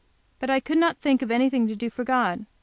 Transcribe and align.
But 0.39 0.49
I 0.49 0.59
could 0.59 0.79
not 0.79 0.97
think 0.97 1.21
of 1.21 1.29
anything 1.29 1.67
to 1.67 1.75
do 1.75 1.91
for 1.91 2.03
God. 2.03 2.47